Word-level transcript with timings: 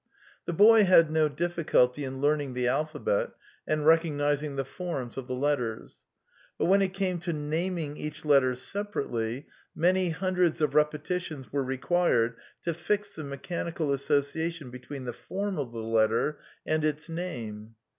The 0.45 0.53
boy 0.53 0.83
had 0.85 1.11
no 1.11 1.29
difficulty 1.29 2.03
in 2.03 2.21
learning 2.21 2.55
the 2.55 2.67
alphabet 2.67 3.33
and 3.67 3.85
recognizing 3.85 4.55
the 4.55 4.65
forms 4.65 5.15
of 5.15 5.27
the 5.27 5.35
letters. 5.35 5.99
But, 6.57 6.65
when 6.65 6.81
it 6.81 6.95
came 6.95 7.19
to 7.19 7.31
naming 7.31 7.97
each 7.97 8.25
letter 8.25 8.55
separately, 8.55 9.45
many 9.75 10.09
hundreds 10.09 10.59
of 10.59 10.73
repetitions 10.73 11.53
were 11.53 11.63
required 11.63 12.37
to 12.63 12.73
fix 12.73 13.13
the 13.13 13.23
mechanical 13.23 13.93
association 13.93 14.71
between 14.71 15.03
the 15.03 15.13
form 15.13 15.59
of 15.59 15.71
the 15.71 15.83
letter 15.83 16.39
and 16.65 16.83
its 16.83 17.07
name. 17.07 17.75